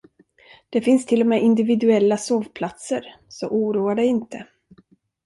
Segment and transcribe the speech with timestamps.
[0.69, 4.47] Det finns till och med individuella sovplatser, så oroa dig inte.